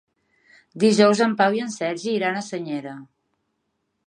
[0.83, 2.97] Dijous en Pau i en Sergi iran a Senyera.